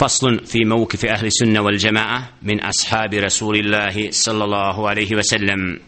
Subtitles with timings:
[0.00, 5.79] فصل في موقف أهل السنة والجماعة من أصحاب رسول الله صلى الله عليه وسلم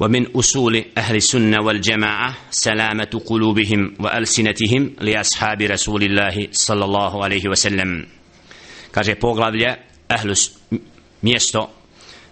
[0.00, 8.06] ومن أصول أهل السنة والجماعة سلامة قلوبهم وألسنتهم لأصحاب رسول الله صلى الله عليه وسلم
[8.92, 9.76] kaže poglavlje
[10.08, 10.34] ahlu
[11.22, 11.70] mjesto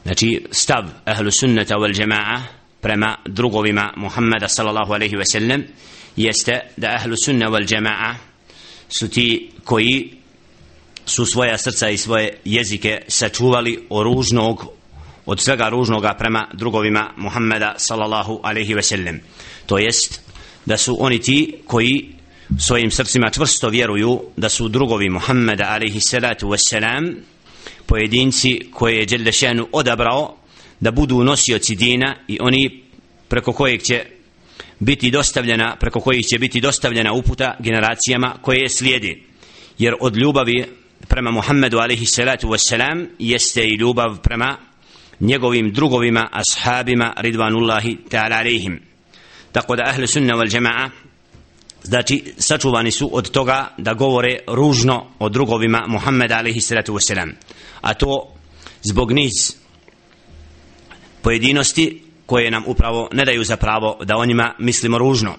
[0.04, 2.42] znači stav ahlu sunnata wal jamaa
[2.80, 5.64] prema drugovima Muhammeda sallallahu alejhi ve sellem
[6.16, 8.16] jeste da ahlu sunna wal jamaa
[8.88, 10.10] su ti koji
[11.06, 14.74] su svoja srca i svoje jezike sačuvali oružnog ružnog
[15.26, 19.20] od svega ružnoga prema drugovima Muhammeda sallallahu alaihi ve sellem
[19.66, 20.20] to jest
[20.66, 22.14] da su oni ti koji
[22.58, 27.14] svojim srcima čvrsto vjeruju da su drugovi Muhammeda alaihi salatu ve selam
[27.86, 30.36] pojedinci koje je Đeldešenu odabrao
[30.80, 32.82] da budu nosioci dina i oni
[33.28, 34.04] preko kojeg će
[34.80, 39.22] biti dostavljena preko kojih će biti dostavljena uputa generacijama koje je slijedi.
[39.78, 40.64] Jer od ljubavi
[41.08, 44.56] prema Muhammedu alaihi salatu wassalam jeste i ljubav prema
[45.20, 48.80] njegovim drugovima ashabima ridvanullahi ta'ala alaihim
[49.52, 50.90] tako da ahle sunna wal jama'a
[51.84, 57.32] znači sačuvani su od toga da govore ružno o drugovima Muhammeda alaihi salatu wassalam.
[57.80, 58.32] A to
[58.82, 59.56] zbog niz
[61.22, 65.34] pojedinosti koje nam upravo ne daju za pravo da o njima mislimo ružno.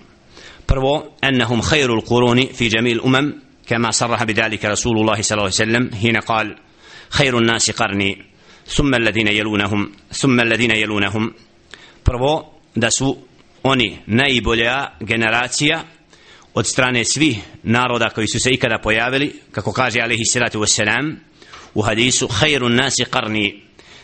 [0.65, 3.33] Prvo ennahum khairul quruni fi jamil umam
[3.66, 6.56] كما صرح بذلك رسول الله صلى الله عليه وسلم حين قال
[7.10, 8.24] خير الناس قرني
[8.66, 11.32] ثم الذين يلونهم ثم الذين يلونهم
[12.04, 13.16] prvo da su
[13.62, 15.84] oni najbolja generacija
[16.54, 21.14] od strane svih naroda koji su se ikada pojavili kako kaže alaihi salatu wassalam
[21.74, 23.60] u hadisu khairun nasi qarni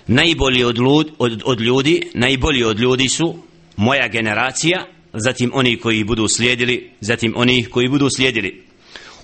[0.07, 3.43] najbolji od, lud, od, od ljudi najbolji od ljudi su
[3.77, 8.67] moja generacija zatim oni koji budu slijedili zatim oni koji budu slijedili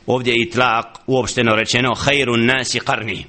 [0.06, 3.24] ovdje je itlaq uopšteno rečeno khairun nasi qarni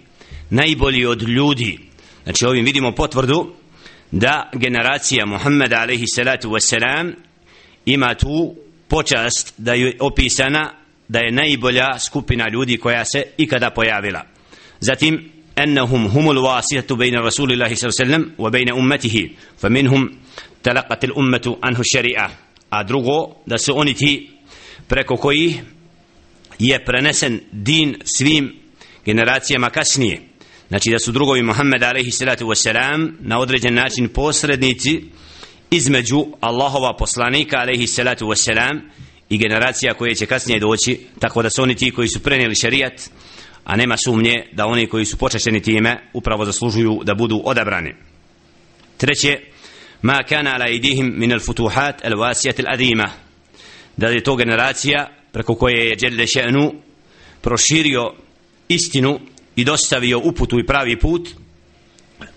[0.49, 1.79] najbolji od ljudi
[2.23, 3.53] znači ovim vidimo potvrdu
[4.11, 7.13] da generacija Muhammeda alaihi salatu wassalam
[7.85, 8.55] ima tu
[8.87, 10.71] počast da je opisana
[11.07, 14.21] da je najbolja skupina ljudi koja se ikada pojavila
[14.79, 20.11] zatim أنهم هم الواسطة بين رسول الله صلى الله عليه وسلم وبين أمته فمنهم
[20.63, 22.31] تلقت الأمة عنه الشريعة
[22.73, 24.29] أدرغو دا سؤونتي
[24.87, 25.59] preko koji
[26.58, 28.54] je prenesen din svim
[29.04, 30.20] generacijama kasnije.
[30.68, 35.02] Znači da su drugovi Muhammed alaihi salatu wasalam na određen način posrednici
[35.70, 38.80] između Allahova poslanika alaihi salatu wasalam
[39.28, 43.10] i generacija koje će kasnije doći tako da su oni ti koji su prenijeli šarijat
[43.64, 47.94] a nema sumnje da oni koji su počašćeni time upravo zaslužuju da budu odabrani.
[48.96, 49.40] Treće
[50.02, 53.10] ma kana ala idihim min al futuhat al wasiyat al adima
[53.96, 56.72] da je to generacija preko koje je Đerde Še'nu
[57.40, 58.12] proširio
[58.68, 59.20] istinu
[59.56, 61.28] i dostavio uputu i pravi put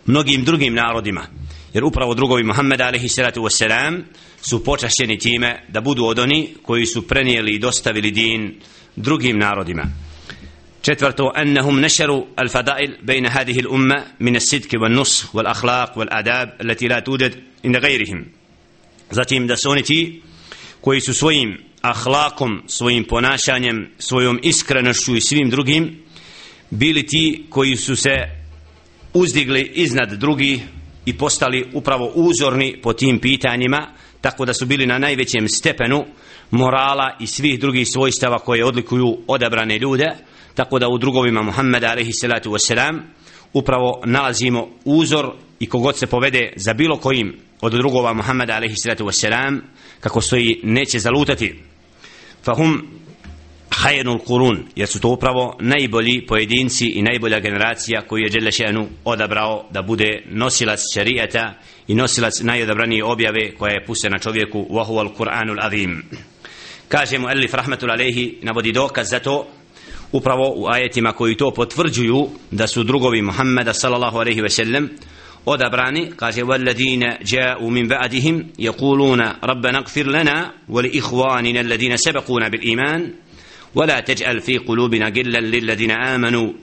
[0.06, 1.28] mnogim drugim narodima.
[1.74, 3.20] Jer upravo drugovi Muhammeda a.s.
[4.42, 8.56] su počašćeni time da budu od oni koji su prenijeli i dostavili din
[8.96, 9.84] drugim narodima.
[10.82, 16.50] Četvrto, annahum nešaru al-fadail bejna hadihil umma mine sidke van nus, val ahlak, val adab,
[16.64, 18.26] leti la tuded in gajrihim.
[19.12, 20.22] Zatim da su oni ti
[20.82, 26.04] koji su svojim ahlakom, svojim ponašanjem, svojom iskrenošću i svim drugim
[26.70, 28.16] bili ti koji su se
[29.14, 30.62] uzdigli iznad drugi
[31.06, 33.88] i postali upravo uzorni po tim pitanjima
[34.22, 36.06] tako da su bili na najvećem stepenu
[36.52, 40.06] morala i svih drugih svojstava koje odlikuju odabrane ljude
[40.56, 43.00] tako da u drugovima Muhammeda alaihi salatu wasalam
[43.54, 49.06] upravo nalazimo uzor i kogod se povede za bilo kojim od drugova Muhammeda alaihi salatu
[49.06, 49.60] wasalam
[50.00, 51.71] kako stoji neće zalutati
[52.44, 52.82] fahum
[53.70, 59.66] hajnul kurun jer su to upravo najbolji pojedinci i najbolja generacija koju je Đelešenu odabrao
[59.72, 61.54] da bude nosilac šarijata
[61.88, 66.04] i nosilac najodabranije objave koja je pustena čovjeku u al Kur'anul azim.
[66.88, 69.48] Kaže mu Elif Rahmetul alehi navodi dokaz za to
[70.12, 74.90] upravo u ajetima koji to potvrđuju da su drugovi Muhammeda sallallahu alaihi ve sellem
[75.46, 83.14] ودبراني قال والذين جاءوا من بعدهم يقولون ربنا اغفر لنا ولإخواننا الذين سبقونا بالإيمان
[83.76, 86.54] ولا تجعل في قلوبنا غلا للذين آمنوا.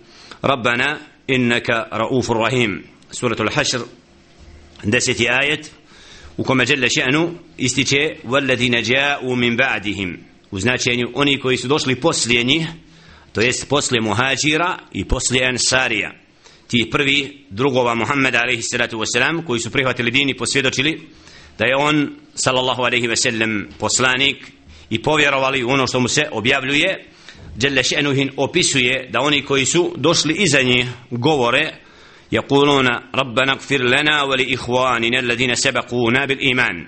[0.45, 0.99] ربنا
[1.31, 2.85] إنك رؤوف رحيم.
[3.11, 3.87] سورة الحشر
[4.85, 5.61] دست آية.
[6.39, 10.19] وكما جل شأنه استجاء والذين جاءوا من بعدهم.
[10.53, 12.67] وزنات يعني أني كويس دوش لبوصل يعني
[13.35, 16.01] تويس بوصل مهاجرة يبوصل أنصارية.
[16.01, 16.28] يعني
[16.68, 21.10] ti prvi drugova Muhammeda alaihi salatu wasalam koji su prihvatili din i posvjedočili
[21.58, 24.52] da je on sallallahu alaihi wasallam poslanik
[24.90, 27.06] i povjerovali ono što mu se objavljuje
[27.62, 31.74] Jalla še'nuhin opisuje da oni koji su došli iza njih govore
[32.34, 36.88] يقولون ربنا اغفر لنا ولإخواننا الذين سبقونا بالإيمان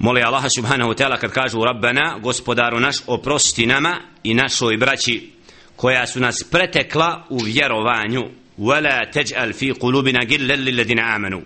[0.00, 5.32] moli Allah subhanahu wa ta'ala kad kažu Rabbana, gospodaru naš, oprosti nama i našoj braći
[5.76, 11.41] koja su nas pretekla u vjerovanju wala taj'al fi qulubina gillan lil ladina amanu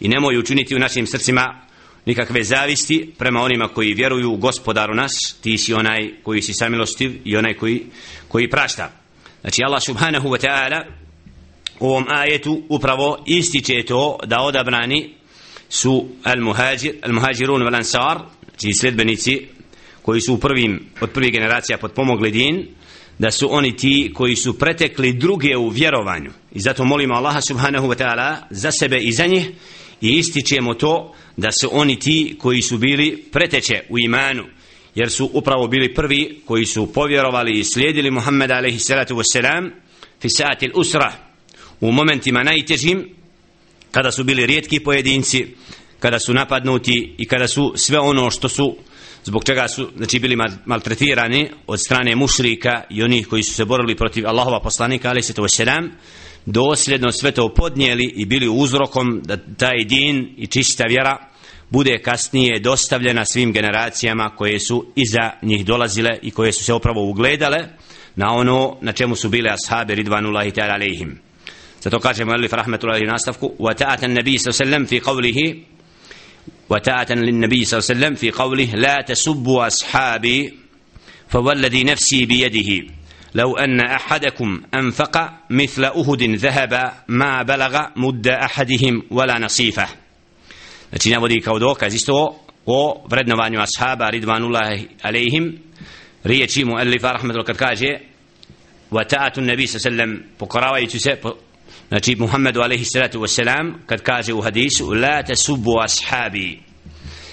[0.00, 1.66] i nemoj učiniti u našim srcima
[2.06, 5.36] nikakve zavisti prema onima koji vjeruju u gospodaru nas.
[5.42, 7.86] Ti si onaj koji si samilostiv i onaj koji,
[8.28, 8.90] koji prašta.
[9.40, 10.84] Znači Allah subhanahu wa ta'ala
[11.80, 15.14] u ovom ajetu upravo ističe to da odabrani
[15.68, 18.18] su al-muhajir, al-muhajirun vel-ansar,
[18.50, 19.46] znači sledbenici
[20.02, 22.68] koji su u prvim, od prvih generacija podpomogli din
[23.18, 26.30] da su oni ti koji su pretekli druge u vjerovanju.
[26.52, 29.50] I zato molimo Allaha subhanahu wa ta'ala za sebe i za njih
[30.00, 34.44] i ističemo to da su oni ti koji su bili preteče u imanu
[34.94, 39.70] jer su upravo bili prvi koji su povjerovali i slijedili Muhammeda alaihi salatu wassalam
[40.20, 41.12] fi saatil usra
[41.80, 43.08] u momentima najtežim
[43.90, 45.46] kada su bili rijetki pojedinci
[45.98, 48.76] kada su napadnuti i kada su sve ono što su
[49.26, 53.96] zbog čega su znači bili maltretirani od strane mušrika i onih koji su se borili
[53.96, 55.90] protiv Allahova poslanika ali se to selam
[56.46, 61.18] dosljedno sve to podnijeli i bili uzrokom da taj din i čista vjera
[61.70, 67.10] bude kasnije dostavljena svim generacijama koje su iza njih dolazile i koje su se upravo
[67.10, 67.58] ugledale
[68.16, 71.18] na ono na čemu su bile ashabi ridvanullahi ta'ala alaihim
[71.80, 75.75] zato kažemo alif rahmetullahi nastavku wa ta'atan nabi sallam fi qawlihi
[76.68, 80.66] wa ta'atan lin nabi sallam fi qawlihi la tasubbu ashabi
[81.28, 82.86] فوالذي نفسي بيده
[83.34, 89.88] لو أن أحدكم أنفق مثل أهد ذهب ما بلغ مد أحدهم ولا نصيفه
[90.90, 95.58] Znači navodi kao dokaz isto o vrednovanju ashaba ridvanullahi alejhim
[96.24, 97.98] riječi mu alifa rahmetul kad kaže
[98.90, 101.16] wa ta'atu nabi sallam pokoravajući se
[101.88, 106.62] znači Muhammedu alaihi salatu wasalam kad kaže u hadisu la tasubbu ashabi.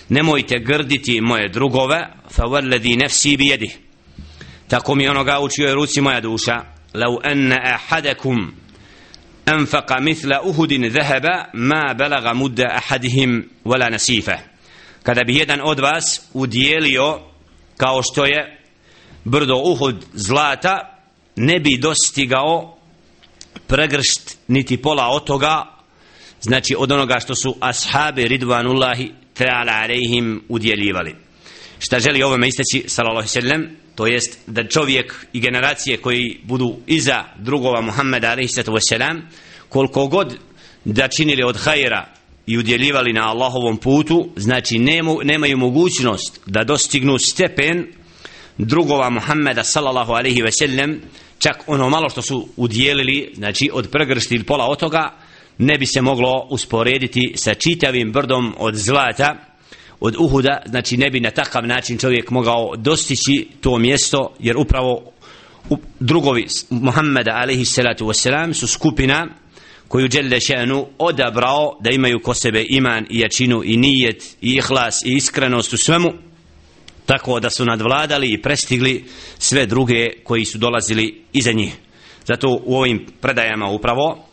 [0.09, 3.83] Nemojte grditi moje drugove fa walladhi nafsi bi yadihi
[4.73, 6.61] tako mi onoga u čijoj ruci moja duša.
[6.93, 8.53] Lau anna ahadakum
[9.45, 14.37] anfaqa mithla uhudin zahaba ma balaga mudda ahadihim wala nasifa.
[15.03, 17.19] Kada bi jedan od vas udjelio
[17.77, 18.59] kao što je
[19.23, 20.99] brdo uhud zlata
[21.35, 22.77] ne bi dostigao
[23.73, 25.65] pregršt niti pola od toga
[26.41, 31.15] znači od onoga što su ashabi ridvanullahi ta'ala alejhim udjeljivali.
[31.79, 33.65] Šta želi ovome isteći sallallahu sallam
[33.95, 38.53] to jest da čovjek i generacije koji budu iza drugova Muhammeda alejhi
[38.89, 39.29] selam
[39.69, 40.37] koliko god
[40.85, 42.05] da činili od hajera
[42.47, 47.87] i udjeljivali na Allahovom putu znači nemu, nemaju mogućnost da dostignu stepen
[48.57, 51.01] drugova Muhammeda sallallahu alaihi sellem
[51.39, 55.13] čak ono malo što su udjelili znači od pregršti ili pola otoga
[55.57, 59.35] ne bi se moglo usporediti sa čitavim brdom od zlata
[59.99, 65.11] od Uhuda, znači ne bi na takav način čovjek mogao dostići to mjesto, jer upravo
[65.99, 69.27] drugovi Muhammeda alaihi salatu wasalam su skupina
[69.87, 75.05] koju Đelle še'nu odabrao da imaju ko sebe iman i jačinu i nijet i ihlas
[75.05, 76.13] i iskrenost u svemu
[77.05, 79.05] tako da su nadvladali i prestigli
[79.37, 81.73] sve druge koji su dolazili iza njih
[82.27, 84.25] zato u ovim predajama upravo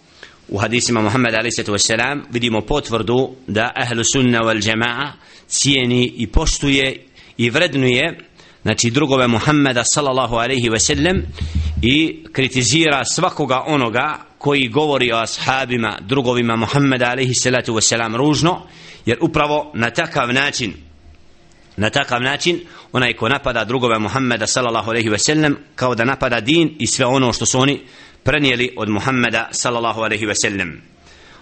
[0.49, 1.91] u hadisima Muhammed a.s.
[2.33, 5.13] vidimo potvrdu da ahlu sunna wal jama'a
[5.47, 8.19] cijeni i poštuje i vrednuje
[8.63, 11.23] znači drugove Muhammeda sallallahu alaihi ve sellem
[11.83, 18.63] i kritizira svakoga onoga koji govori o ashabima drugovima Muhammeda alaihi salatu ve selam ružno
[19.07, 20.75] jer upravo na takav način
[21.81, 22.61] na takav način
[22.93, 27.07] onaj ko napada drugove Muhammeda sallallahu alejhi ve sellem kao da napada din i sve
[27.07, 27.81] ono što su oni
[28.25, 30.83] prenijeli od Muhammeda sallallahu alejhi ve sellem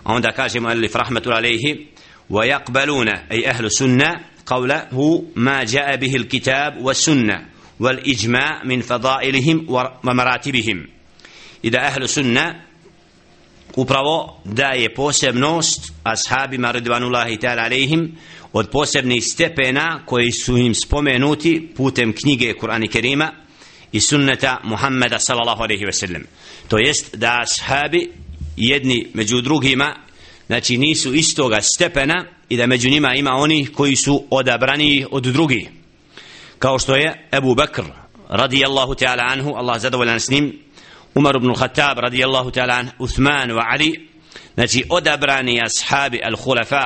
[0.05, 1.87] a onda kaže mu alif rahmatu alaihi
[2.31, 7.41] wa yaqbaluna ay ahlu sunna qawlahu ma jaa bihi alkitab wa sunna
[7.81, 10.87] wal ijma' min fadailihim wa maratibihim.
[11.63, 12.55] Ida ahlu sunna
[13.79, 18.17] upravo da je posebnost ashabima radvanullahi ta'ala alaihim
[18.53, 23.33] od posebnih stepena koji su im spomenuti putem knjige Kur'ana Kerima
[23.93, 26.27] i sunneta Muhammeda sallallahu alaihi ve sellem.
[26.69, 28.11] To jest da ashabi
[28.57, 29.97] jedni među drugima
[30.47, 35.69] znači nisu istoga stepena i da među njima ima oni koji su odabrani od drugih.
[36.59, 37.83] Kao što je Ebu Bakr
[38.29, 40.59] radijallahu ta'ala anhu Allah zadovoljan s njim
[41.19, 44.09] Umar ibn Khattab radijallahu ta'ala anhu Uthman wa Ali
[44.55, 46.85] znači odabrani ashabi al-khulafa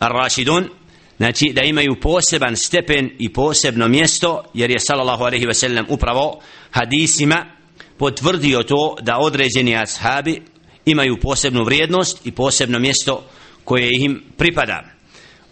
[0.00, 0.68] al-rashidun
[1.16, 6.40] znači da imaju poseban stepen i posebno mjesto jer je sallallahu alaihi ve sellem upravo
[6.70, 7.46] hadisima
[7.98, 10.42] potvrdio to da određeni ashabi
[10.84, 13.24] imaju posebnu vrijednost i posebno mjesto
[13.64, 14.84] koje im pripada.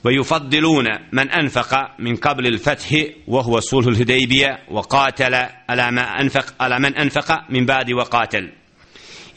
[0.08, 2.90] ويفضلون من أنفق من قبل الفتح
[3.28, 5.34] وهو صلح الهديبية وقاتل
[5.70, 8.52] على ما أنفق على من أنفق من بعد وقاتل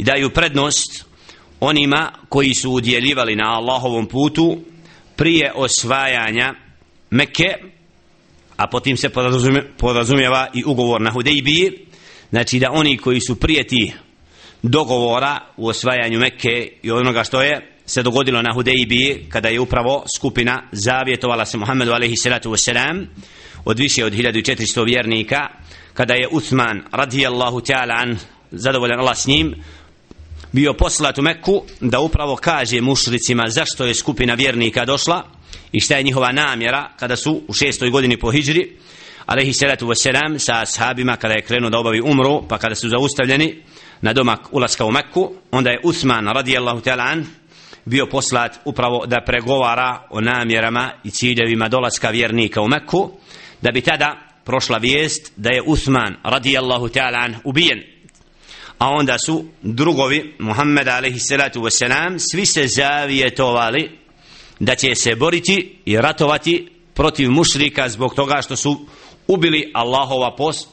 [0.01, 1.07] إذا يبردنست
[1.61, 4.59] onima koji su udjeljivali na Allahovom putu
[5.17, 6.55] prije osvajanja
[7.11, 7.55] Mekke
[8.57, 9.11] a potim se
[9.79, 11.73] podrazumijeva i ugovor na Hudejbiji
[12.31, 13.93] znači da oni koji su prije ti
[14.63, 20.04] dogovora u osvajanju Mekke i onoga što je se dogodilo na Hudejbi kada je upravo
[20.16, 23.06] skupina zavjetovala se Muhammedu alaihi salatu wasalam
[23.66, 25.48] od više od 1400 vjernika
[25.94, 28.18] kada je Uthman radijallahu ta'ala an
[28.52, 29.56] zadovoljan Allah s njim
[30.52, 35.24] bio poslat u Mekku da upravo kaže mušricima zašto je skupina vjernika došla
[35.72, 38.78] i šta je njihova namjera kada su u šestoj godini po hijri
[39.26, 43.64] alaihi salatu wasalam sa ashabima kada je krenuo da obavi umru pa kada su zaustavljeni
[44.02, 47.26] na domak ulaska u Mekku onda je Uthman radijallahu ta'ala an
[47.86, 53.12] bio poslat upravo da pregovara o namjerama i ciljevima dolaska vjernika u Mekku
[53.62, 57.84] da bi tada prošla vijest da je Uthman radijallahu ta'ala an ubijen.
[58.78, 64.00] A onda su drugovi Muhammed alaihi salatu wasalam svi se zavijetovali
[64.60, 68.86] da će se boriti i ratovati protiv mušrika zbog toga što su
[69.28, 70.68] ubili Allahova pos,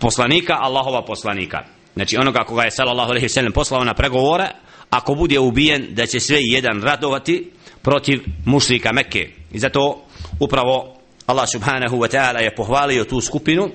[0.00, 1.64] poslanika Allahova poslanika.
[1.94, 4.48] Znači onoga koga je sallallahu alaihi sallam poslao na pregovore
[4.90, 7.50] ako bude ubijen da će sve jedan radovati
[7.82, 9.30] protiv mušrika Mekke.
[9.52, 10.04] I zato
[10.40, 13.70] upravo Allah subhanahu wa ta'ala je pohvalio tu skupinu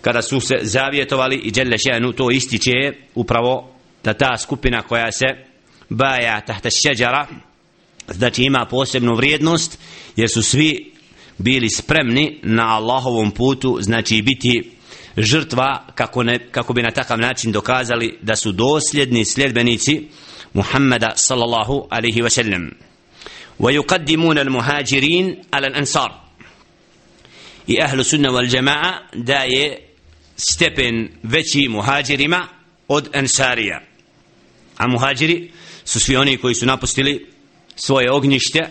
[0.00, 3.70] kada su se zavjetovali i Đelle Še'nu to ističe upravo
[4.04, 5.26] da ta skupina koja se
[5.88, 7.26] baja tahta šeđara
[8.08, 9.78] znači ima posebnu vrijednost
[10.16, 10.92] jer su svi
[11.38, 14.70] bili spremni na Allahovom putu znači biti
[15.17, 20.07] žrtva kako, ne, kako bi na takav način dokazali da su dosljedni sljedbenici
[20.53, 22.71] Muhammeda sallallahu alaihi wa sallam
[23.61, 26.21] ويقدمون المهاجرين على الأنصار
[27.67, 29.77] i ahlu sunna wal jamaa daje
[30.37, 32.47] stepen veći muhađirima
[32.87, 33.81] od ansarija
[34.77, 35.51] a muhađiri
[35.85, 37.27] su svi oni koji su napustili
[37.75, 38.69] svoje ognjište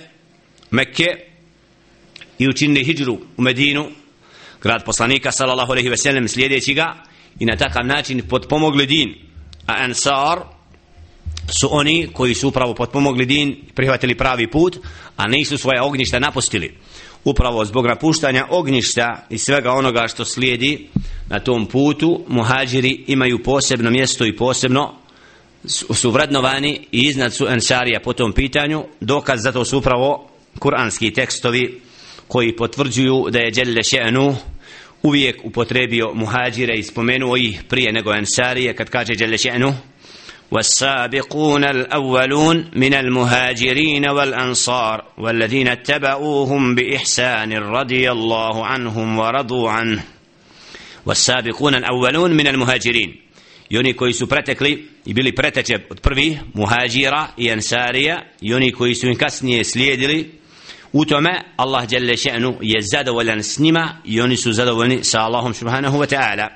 [0.70, 1.06] Mekke
[2.38, 3.90] i učinili hijđru u Medinu
[4.65, 6.95] grad poslanika sallallahu alejhi ve sellem slijedeći ga
[7.39, 9.15] i na takav način potpomogli din.
[9.67, 10.39] A ansar
[11.59, 14.77] su oni koji su upravo potpomogli din prihvatili pravi put
[15.17, 16.77] a nisu svoje ognjišta napustili.
[17.23, 20.89] Upravo zbog napuštanja ognjišta i svega onoga što slijedi
[21.29, 24.93] na tom putu muhađiri imaju posebno mjesto i posebno
[25.93, 28.83] su vrednovani i iznad su ensarija po tom pitanju.
[28.99, 30.29] Dokaz za to su upravo
[30.59, 31.81] kuranski tekstovi
[32.27, 34.35] koji potvrđuju da je Đelle Še'nu
[35.04, 39.72] uvijek upotrebio muhađire i spomenuo ih prije nego ensarije kad kaže Đelle Še'nu
[40.50, 50.02] والسابقون الأولون من المهاجرين والأنصار والذين اتبعوهم بإحسان رضي الله عنهم ورضوا عنه
[51.06, 53.16] والسابقون الأولون من المهاجرين
[53.70, 58.72] i oni koji su pretekli i bili preteče od prvi muhađira i ansarija i oni
[58.72, 60.30] koji su im kasnije slijedili
[60.97, 65.53] u tome Allah jelle še'nu je zadovoljan s njima i oni su zadovoljni sa Allahom
[65.53, 66.47] subhanahu wa ta'ala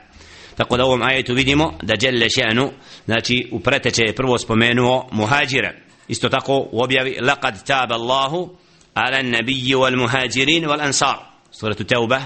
[0.58, 2.70] tako da u ovom ajetu vidimo da jelle še'nu
[3.06, 5.82] znači u preteče je prvo spomenuo muhađire.
[6.08, 8.50] isto tako u objavi laqad taba Allahu
[8.94, 11.18] ala nabiji wal muhađirin wal ansar
[11.52, 12.22] suratu tauba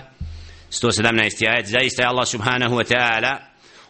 [0.71, 1.49] 117.
[1.49, 3.37] ajet zaista je Allah subhanahu wa ta'ala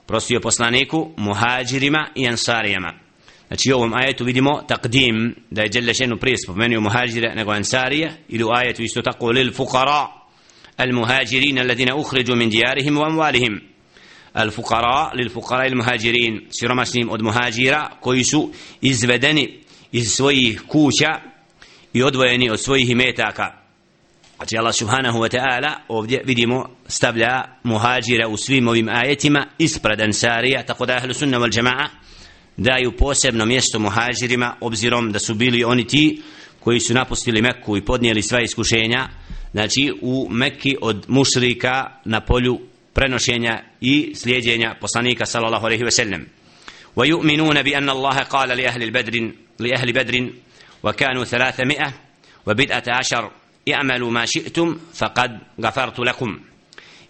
[0.07, 3.02] prostio poslaniku muhađirima i ansarijama
[3.47, 8.11] znači u ovom ajetu vidimo takdim da je Đelle šenu prije spomenuo muhađire nego ansarije
[8.29, 10.07] ili u ajetu isto tako lil fuqara
[10.77, 13.61] al muhađirin alladina ukhriđu min dijarihim wa amvalihim
[14.33, 19.59] al fuqara lil fuqara il muhađirin siromašnim od muhađira koji su izvedeni
[19.91, 21.19] iz svojih kuća
[21.93, 23.63] i odvojeni od svojih imetaka.
[24.37, 30.65] Znači Allah subhanahu wa ta'ala ovdje vidimo stavlja muhađira u svim ovim ajetima ispred ansarija,
[30.65, 31.87] tako da ahlu sunna wal jama'a
[32.56, 36.22] daju posebno mjesto muhađirima obzirom da su bili oni ti
[36.60, 39.08] koji su napustili Mekku i podnijeli sva iskušenja
[39.52, 42.60] znači u Mekki od mušrika na polju
[42.94, 46.26] prenošenja i slijedjenja poslanika sallallahu alaihi ve sellem
[46.98, 50.30] ويؤمنون بأن الله قال لأهل البدر لأهل بدر
[50.82, 51.92] وكانوا ثلاثمائة
[52.46, 53.30] وبدأة عشر
[53.74, 56.40] اعملوا ما شئتم فقد غفرت لكم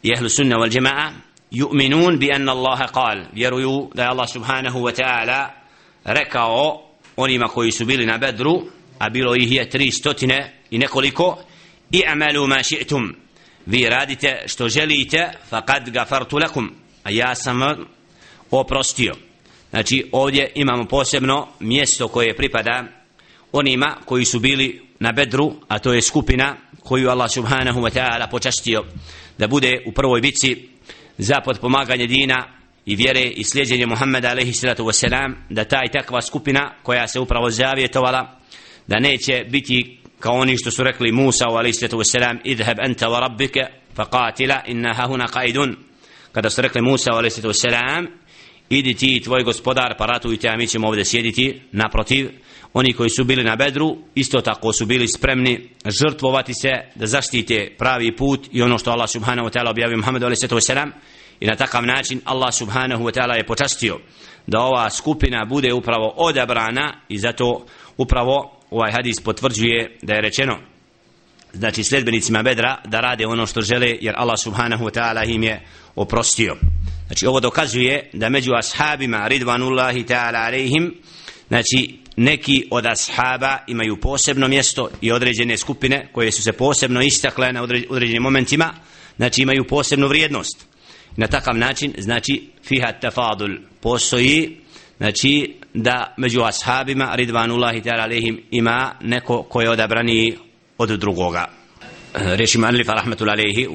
[0.04, 1.12] يا أهل السنة والجماعة
[1.53, 5.51] يؤمنون بأن الله قال يروي دا الله سبحانه وتعالى
[6.07, 6.75] ركع
[7.19, 8.63] أني ما كويس بيلنا بدر
[9.01, 11.35] أبيلو هي تري ستوتنا إنكوليكو
[12.05, 13.13] اعملوا ما شئتم
[13.71, 15.15] في رادت شتو جليت
[15.49, 16.71] فقد غفرت لكم
[17.07, 17.85] أيا سم
[18.51, 19.13] oprostio.
[19.69, 22.83] Znači, ovdje imamo posebno mjesto koje pripada
[23.51, 28.29] onima koji su bili na bedru, a to je skupina koju Allah subhanahu wa ta'ala
[28.29, 28.83] počastio
[29.37, 30.69] da bude u prvoj bici
[31.17, 32.45] za podpomaganje dina
[32.85, 37.19] i vjere i slijedjenje Muhammeda alaihi salatu wasalam da ta i takva skupina koja se
[37.19, 38.39] upravo zavjetovala
[38.87, 43.19] da neće biti kao oni što su rekli Musa alaihi salatu wasalam idheb anta wa
[43.19, 43.61] rabbike
[43.97, 45.75] faqatila inna hahuna qaidun.
[46.31, 48.07] Kada su rekli Musa alaihi salatu wasalam
[48.69, 52.29] idi ti tvoj gospodar pa ratujte a mi ćemo ovdje sjediti naprotiv
[52.73, 57.75] oni koji su bili na bedru isto tako su bili spremni žrtvovati se da zaštite
[57.77, 60.91] pravi put i ono što Allah subhanahu wa ta'ala objavio Muhammedu alaihi salatu wasalam
[61.39, 63.99] i na takav način Allah subhanahu wa ta'ala je počastio
[64.47, 67.65] da ova skupina bude upravo odabrana i zato
[67.97, 70.57] upravo ovaj hadis potvrđuje da je rečeno
[71.53, 75.65] znači sledbenicima bedra da rade ono što žele jer Allah subhanahu wa ta'ala im je
[75.95, 76.55] oprostio.
[77.07, 80.95] Znači ovo dokazuje da među ashabima ridvanullahi ta'ala alaihim
[81.47, 87.52] znači neki od ashaba imaju posebno mjesto i određene skupine koje su se posebno istakle
[87.52, 88.74] na određenim momentima
[89.16, 90.66] znači imaju posebnu vrijednost
[91.16, 94.56] na takav način znači fiha tafadul postoji
[94.96, 100.36] znači da među ashabima ridvanullahi ta'ala alaihim ima neko ko je odabrani
[100.78, 101.46] od drugoga
[102.14, 103.68] reši manlif rahmatul alaihi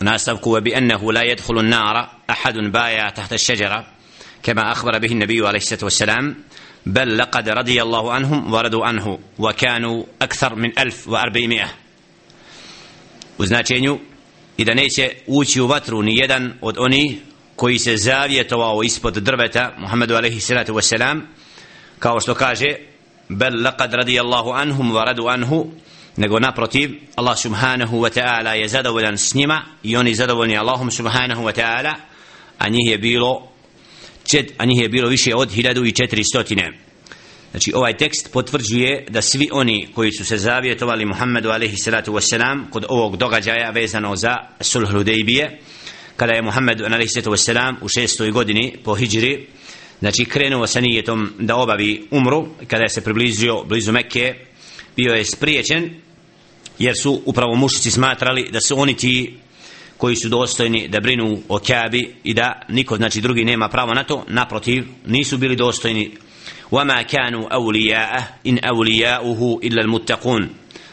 [0.00, 3.84] nastavku wa bi ennehu la jedhulu nara ahadun baja tahta šeđera
[4.42, 6.34] كما أخبر به النبي عليه الصلاة والسلام
[6.86, 11.68] بل لقد رضي الله عنهم ورضوا عنه وكانوا أكثر من ألف وأربعمائة
[13.38, 13.98] وزناتينيو
[14.56, 17.20] i da neće ući u vatru ni jedan od oni
[17.56, 21.20] koji se zavjetovao ispod drveta Muhammedu alaihi salatu wasalam
[21.98, 22.66] kao što kaže
[23.28, 25.66] bel laqad radijallahu anhum wa radu anhu
[26.16, 31.42] nego naprotiv Allah subhanahu wa ta'ala je zadovoljan s njima i oni zadovoljni Allahum subhanahu
[31.42, 31.94] wa ta'ala
[32.58, 33.48] a njih je bilo
[34.57, 36.71] a njih je bilo više od 1400
[37.51, 42.69] Znači ovaj tekst potvrđuje da svi oni koji su se zavjetovali Muhammedu alaihi salatu wasalam
[42.69, 45.59] kod ovog događaja vezano za sulh Hudejbije
[46.15, 49.47] kada je Muhammed alaihi salatu wasalam u šestoj godini po hijri
[49.99, 54.35] znači krenuo sa nijetom da obavi umru kada je se približio blizu Mekke
[54.95, 55.89] bio je spriječen
[56.79, 59.37] jer su upravo mušici smatrali da su oni ti
[59.96, 64.04] koji su dostojni da brinu o Kabi i da niko znači drugi nema pravo na
[64.04, 66.10] to naprotiv nisu bili dostojni
[66.72, 70.48] وما كانوا أولياءه إن أولياؤه إلا المتقون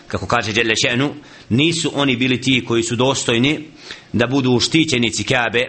[0.07, 1.13] kako kaže Đele Šenu,
[1.49, 3.59] nisu oni bili ti koji su dostojni
[4.13, 5.67] da budu štićenici Kabe,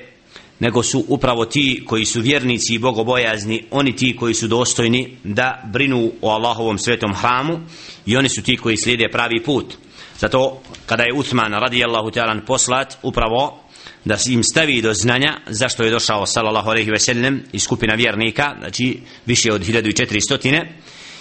[0.61, 5.63] nego su upravo ti koji su vjernici i bogobojazni, oni ti koji su dostojni da
[5.73, 7.61] brinu o Allahovom svetom hramu
[8.07, 9.75] i oni su ti koji slijede pravi put.
[10.24, 13.60] Zato kada je Uthman radijallahu ta'ala poslat, upravo
[14.06, 17.96] da se im stavi do znanja zašto je došao sallallahu alejhi ve sellem i skupina
[17.96, 20.66] vjernika znači više od 1400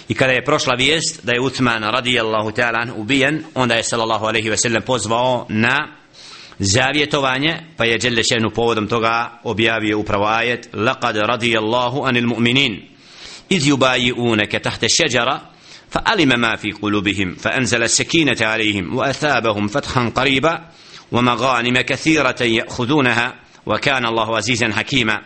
[0.07, 4.49] i kada je prošla vijest da je Uthman radijallahu ta'ala ubijen onda je sallallahu alejhi
[4.49, 5.87] ve sellem pozvao na
[6.59, 12.81] zavjetovanje pa je dželle šenu povodom toga objavio upravo ajet laqad radijallahu anil mu'minin
[13.49, 15.52] iz yubayi'unaka tahta ash-shajara
[15.92, 20.68] فعلم ما في قلوبهم فأنزل السكينة عليهم وأثابهم فتحا قريبا
[21.12, 23.34] ومغانم كثيرة يأخذونها
[23.66, 25.20] وكان الله عزيزا حكيما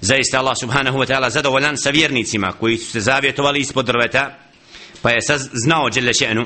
[0.00, 4.38] zaista Allah subhanahu wa ta'ala zadovoljan sa vjernicima koji su se zavjetovali ispod drveta
[5.02, 5.18] pa je
[5.52, 6.44] znao dželle še'nu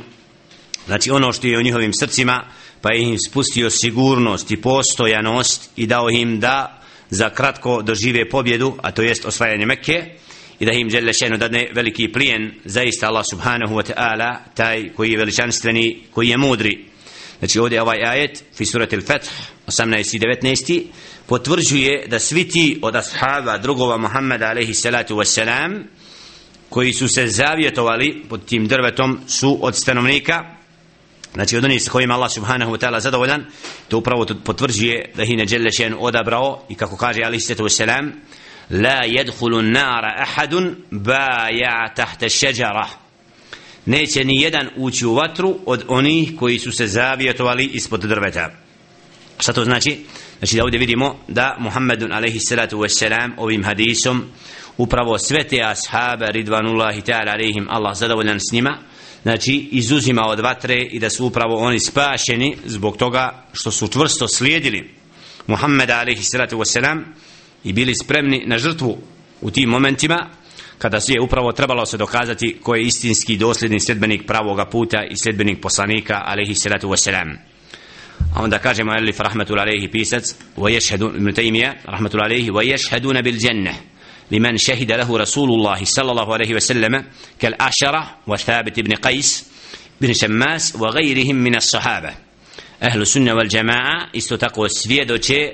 [0.87, 2.44] znači ono što je u njihovim srcima
[2.81, 8.77] pa je im spustio sigurnost i postojanost i dao im da za kratko dožive pobjedu
[8.83, 10.14] a to jest osvajanje Mekke
[10.60, 15.12] i da im žele še'nu dadne veliki plijen zaista Allah subhanahu wa ta'ala taj koji
[15.12, 16.86] je veličanstveni koji je mudri
[17.39, 19.28] Znači ovdje ovaj ajet, fi surati al-Fath,
[19.68, 20.15] 18.
[20.15, 20.84] i 19.
[21.26, 25.84] potvrđuje da svi ti od ashaba drugova Muhammeda alaihi salatu wassalam,
[26.70, 30.44] koji su se zavjetovali pod tim drvetom su od stanovnika,
[31.34, 33.46] znači od onih s kojima Allah subhanahu wa ta'ala zadovoljan,
[33.88, 38.12] to upravo potvrđuje da hine dželle šen odabrao i kako kaže alaihi salatu wassalam,
[38.69, 42.88] la يدخل nara ahadun بايع tahta šeđara
[43.86, 48.51] neće ni jedan ući u vatru od onih koji su se zavjetovali ispod drveta.
[49.39, 49.97] Šta to znači?
[50.39, 54.23] Znači da ovdje vidimo da Muhammedun alaihi salatu wassalam ovim hadisom
[54.78, 58.78] upravo sve te ashabe ridvanullahi ta'ala alaihim Allah zadovoljan s njima
[59.23, 64.28] znači izuzima od vatre i da su upravo oni spašeni zbog toga što su čvrsto
[64.28, 64.89] slijedili
[65.47, 67.04] Muhammeda alaihi salatu wassalam
[67.64, 68.99] i bili spremni na žrtvu
[69.40, 70.29] u tim momentima
[70.79, 75.61] kada je upravo trebalo se dokazati ko je istinski dosljedni sljedbenik pravoga puta i sljedbenik
[75.61, 77.37] poslanika alaihi salatu wasalam
[78.35, 80.25] a onda kažemo alif rahmatul alaihi pisac
[80.57, 83.75] wa yashhadu ibn taymija rahmatul alaihi wa yashhaduna bil jannah
[84.31, 87.05] لمن شهد له رسول الله صلى الله عليه وسلم
[87.38, 89.46] كالأشرة وثابت بن قيس
[90.01, 92.14] بن شماس وغيرهم من الصحابة
[92.83, 95.53] أهل السنة والجماعة استتقوا svjedoče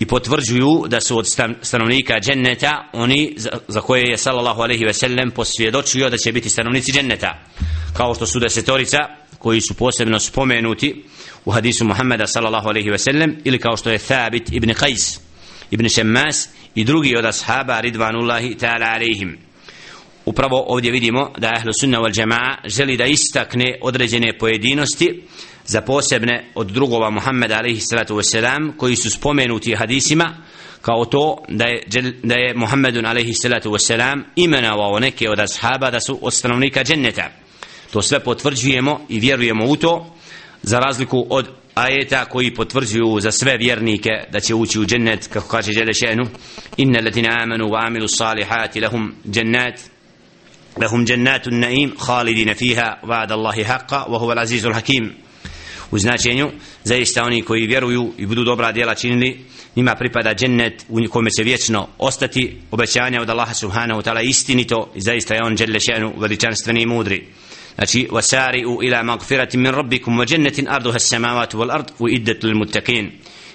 [0.00, 1.26] i potvrđuju da su od
[1.62, 3.34] stanovnika dženneta oni
[3.68, 7.38] za koje je sallallahu alaihi ve sellem posvjedočio da će biti stanovnici dženneta.
[7.96, 8.98] Kao što su desetorica
[9.38, 11.04] koji su posebno spomenuti
[11.44, 15.18] u hadisu Muhammeda sallallahu alaihi ve sellem ili kao što je Thabit ibn Qais
[15.70, 19.38] ibn Shammas i drugi od ashaba ridvanullahi ta'ala alaihim.
[20.24, 25.22] Upravo ovdje vidimo da ahlu sunna wal jamaa želi da istakne određene pojedinosti
[25.70, 30.34] za posebne od drugova Muhammeda alaihi salatu wasalam koji su spomenuti hadisima
[30.82, 31.82] kao to da je,
[32.22, 37.30] da je Muhammedun alaihi salatu wasalam imenovao neke od ashaba da su od stanovnika dženneta.
[37.92, 40.14] To sve potvrđujemo i vjerujemo u to
[40.62, 45.48] za razliku od ajeta koji potvrđuju za sve vjernike da će ući u džennet kako
[45.48, 46.26] kaže Đele še'nu
[46.76, 49.90] inna letina amanu wa amilu salihati lahum džennet
[50.82, 55.12] lahum džennatu naim khalidina fiha vada Allahi haqqa wa al-azizul hakim
[55.90, 56.50] u značenju.
[56.84, 59.40] Zaista oni koji vjeruju i budu dobra djela činili
[59.76, 65.00] njima pripada džennet u kome će vječno ostati obećanja od Allaha subhanahu ta'ala istinito i
[65.00, 67.26] zaista je on Đele še'nu veličanstveni i mudri.
[67.74, 73.10] Znači wasari'u ila magfirati min rabbikum wa jannatin arduha as-samawati wal ard uiddat lil muttaqin.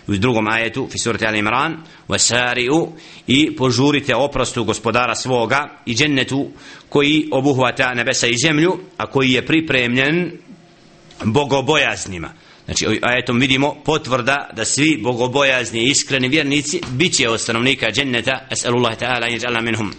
[0.08, 2.88] U drugom ajetu fi surati al imran wasari'u
[3.28, 6.50] i požurite oprostu gospodara svoga i džennetu
[6.90, 10.32] koji obuhvata nebesa i zemlju a koji je pripremljen
[11.24, 12.34] bogobojaznima
[12.66, 18.48] Znači, ajetom vidimo potvrda da svi bogobojazni i iskreni vjernici bit će od stanovnika dženneta,
[18.52, 19.94] es'alullah ta'ala, inja'ala minhum.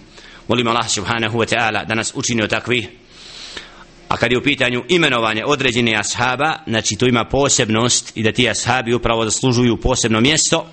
[0.48, 2.88] Molim Allah subhanahu wa ta'ala da nas učini od takvih
[4.08, 8.50] A kad je u pitanju imenovanje određene ashaba, znači to ima posebnost i da ti
[8.50, 10.66] ashabi upravo zaslužuju posebno mjesto,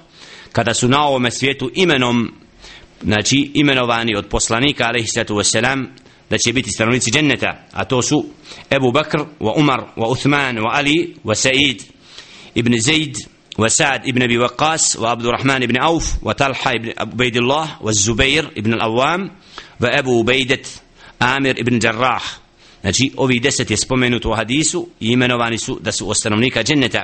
[0.51, 2.33] kada su na ovome svijetu imenom,
[3.03, 5.87] znači imenovani od poslanika, alejhi salatu vesselam
[6.33, 8.25] da će biti stanovnici dženneta, a to su
[8.69, 11.83] Ebu Bakr, wa Umar, wa Uthman, wa Ali, wa Sa'id,
[12.55, 13.17] ibn Zaid,
[13.57, 18.49] wa Sa'd ibn Abi Waqqas, wa Abdurrahman ibn Auf, wa Talha ibn Ubaidillah, wa Zubair
[18.55, 19.29] ibn al-Awwam,
[19.79, 20.65] wa Abu Ubaidat
[21.19, 22.23] Amir ibn Jarrah,
[22.81, 27.03] Znači, ovi deset je spomenuto u hadisu i imenovani su da su ostanovnika dženneta.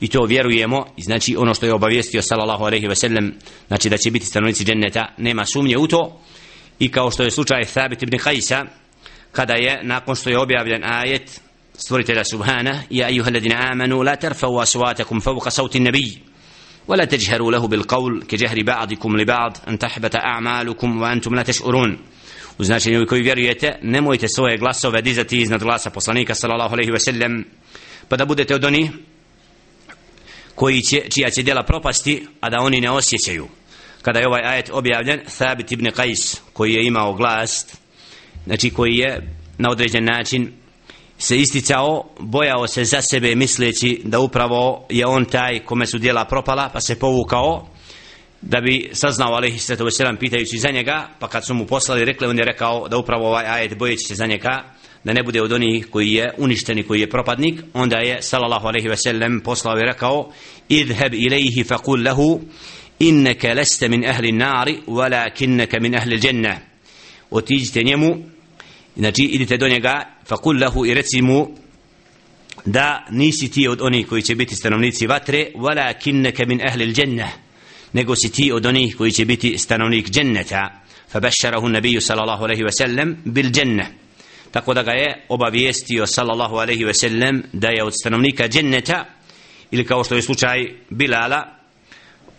[0.00, 3.34] I to vjerujemo, i znači ono što je obavijestio sallallahu alaihi ve sellem,
[3.66, 6.20] znači da će biti stanovnici dženneta, nema sumnje u to
[6.79, 8.65] I kao što je slučaj Thabit ibn Qajsa,
[9.31, 11.41] kada je, nakon što je objavljen ajet,
[11.75, 16.33] stvoritelja subhana, ja ayuha ladina amanu, la tarfau aswatakum fawqa sauti nabij,
[16.87, 21.97] ولا تجهروا له بالقول كجهر بعضكم لبعض أن تحبط أعمالكم وأنتم لا تشعرون
[22.59, 27.45] u značenju koji vjerujete nemojte svoje glasove dizati iznad glasa poslanika sallallahu alejhi ve sellem
[28.09, 28.91] pa da budete od onih
[30.55, 33.47] koji će, čija će djela propasti a da oni ne osjećaju
[34.08, 37.66] kada je ovaj ajet objavljen Thabit ibn Qais koji je imao glas
[38.44, 40.52] znači koji je na određen način
[41.18, 46.24] se isticao, bojao se za sebe misleći da upravo je on taj kome su djela
[46.24, 47.68] propala pa se povukao
[48.42, 52.26] da bi saznao alaihi sallatu wasalam pitajući za njega pa kad su mu poslali rekli
[52.26, 54.64] on je rekao da upravo ovaj ajet bojeći se za njega
[55.04, 57.60] da ne bude od onih koji je uništeni koji je propadnik.
[57.74, 60.32] Onda je sallallahu alaihi wasallam poslao i rekao
[60.68, 62.40] idheb ilaihi faqul lahu
[62.98, 66.56] inneke leste min ahli nari walakinneke min ahli dženna
[67.30, 68.16] otiđite njemu
[68.96, 71.48] znači idite do njega faqul lahu i reci mu
[72.64, 77.28] da nisi ti od onih koji će biti stanovnici vatre walakinneke min ahli dženna
[77.92, 82.72] nego si ti od onih koji će biti stanovnik dženneta fabešarahu nabiju sallallahu alaihi ve
[82.72, 83.86] sellem bil dženne
[84.50, 89.04] tako da ga je obavijestio sallallahu alaihi ve sellem da je od stanovnika dženneta
[89.70, 90.58] ili kao što je slučaj
[90.90, 91.57] Bilala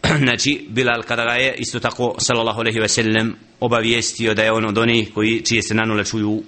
[0.24, 4.66] znači Bilal kada ga je isto tako sallallahu alejhi ve sellem obavijestio da je on
[4.66, 6.44] od onih koji čije se nanule čuju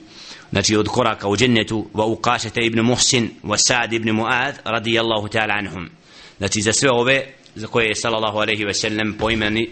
[0.52, 5.58] znači od koraka u džennetu wa uqashata ibn Muhsin wa Sa'd ibn Mu'ad radijallahu ta'ala
[5.60, 5.90] anhum.
[6.38, 9.70] Znači za sve ove za koje je sallallahu alejhi ve sellem poimeni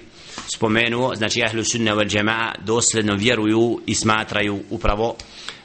[0.55, 5.15] spomenuo znači ahlu sunna wal jamaa dosledno vjeruju i smatraju upravo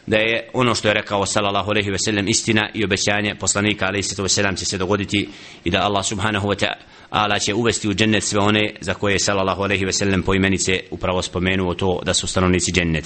[0.06, 4.08] da je ono što je rekao sallallahu alejhi ve sellem istina i obećanje poslanika alejhi
[4.18, 5.28] ve sellem će se dogoditi
[5.64, 6.93] i da Allah subhanahu wa ta'ala
[7.38, 10.80] će uvesti u džennet sve one za koje je sallallahu alejhi ve sellem po imenice
[10.90, 13.02] upravo spomenuo to da su stanovnici dženneta.